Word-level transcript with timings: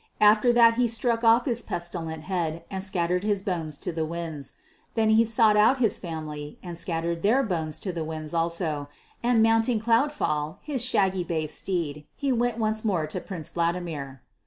After 0.19 0.51
that 0.53 0.77
he 0.79 0.87
struck 0.87 1.23
off 1.23 1.45
his 1.45 1.61
pestilent 1.61 2.23
head 2.23 2.63
and 2.71 2.83
scattered 2.83 3.23
his 3.23 3.43
bones 3.43 3.77
to 3.77 3.91
the 3.91 4.03
winds. 4.03 4.57
Then 4.95 5.09
he 5.11 5.23
sought 5.23 5.55
out 5.55 5.77
his 5.77 5.99
family 5.99 6.57
and 6.63 6.75
scattered 6.75 7.21
their 7.21 7.43
bones 7.43 7.79
to 7.81 7.91
the 7.91 8.03
winds 8.03 8.33
also, 8.33 8.89
and 9.21 9.43
mounting 9.43 9.79
Cloudfall, 9.79 10.57
his 10.63 10.83
shaggy 10.83 11.23
bay 11.23 11.45
steed, 11.45 12.07
he 12.15 12.31
went 12.31 12.57
once 12.57 12.83
more 12.83 13.05
to 13.05 13.21
Prince 13.21 13.49
Vladimir. 13.49 14.23